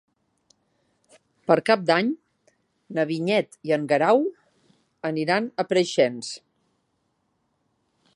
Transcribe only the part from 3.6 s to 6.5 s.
i en Guerau aniran a Preixens.